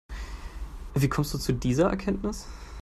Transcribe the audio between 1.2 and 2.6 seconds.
du zu dieser Erkenntnis?